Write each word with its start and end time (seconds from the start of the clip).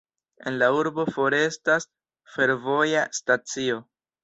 En 0.51 0.55
la 0.61 0.69
urbo 0.77 1.05
forestas 1.17 1.87
fervoja 2.39 3.07
stacio. 3.21 3.81